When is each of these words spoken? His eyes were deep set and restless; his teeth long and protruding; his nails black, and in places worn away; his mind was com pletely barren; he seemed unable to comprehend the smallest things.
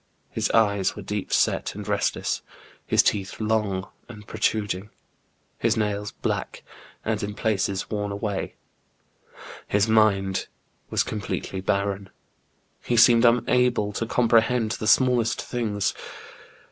His 0.31 0.49
eyes 0.49 0.95
were 0.95 1.03
deep 1.03 1.31
set 1.31 1.75
and 1.75 1.87
restless; 1.87 2.41
his 2.87 3.03
teeth 3.03 3.39
long 3.39 3.87
and 4.09 4.25
protruding; 4.25 4.89
his 5.59 5.77
nails 5.77 6.11
black, 6.11 6.63
and 7.05 7.21
in 7.21 7.35
places 7.35 7.91
worn 7.91 8.11
away; 8.11 8.55
his 9.67 9.87
mind 9.87 10.47
was 10.89 11.03
com 11.03 11.21
pletely 11.21 11.63
barren; 11.63 12.09
he 12.83 12.97
seemed 12.97 13.25
unable 13.25 13.93
to 13.93 14.07
comprehend 14.07 14.71
the 14.71 14.87
smallest 14.87 15.39
things. 15.39 15.93